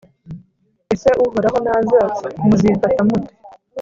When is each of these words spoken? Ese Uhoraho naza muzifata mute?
Ese 0.93 1.09
Uhoraho 1.25 1.57
naza 1.65 2.01
muzifata 2.47 3.01
mute? 3.07 3.33